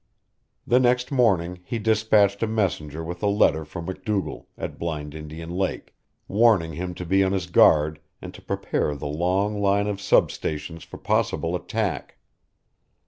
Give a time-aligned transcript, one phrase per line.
[0.65, 5.51] The next morning he despatched a messenger with a letter for MacDougall, at Blind Indian
[5.51, 5.93] Lake,
[6.27, 10.31] warning him to be on his guard and to prepare the long line of sub
[10.31, 12.17] stations for possible attack.